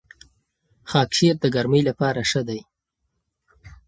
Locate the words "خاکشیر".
0.91-1.35